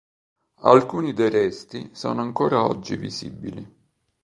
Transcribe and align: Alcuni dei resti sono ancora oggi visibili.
Alcuni 0.63 1.13
dei 1.13 1.29
resti 1.29 1.91
sono 1.93 2.21
ancora 2.21 2.63
oggi 2.65 2.95
visibili. 2.97 3.63